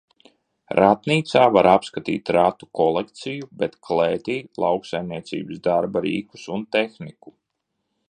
Ratnīcā 0.77 1.43
var 1.57 1.69
apskatīt 1.73 2.31
ratu 2.37 2.69
kolekciju, 2.81 3.51
bet 3.61 3.77
klētī– 3.91 4.41
lauksaimniecības 4.67 5.65
darba 5.71 6.07
rīkus 6.09 6.53
un 6.57 6.69
tehniku. 6.79 7.37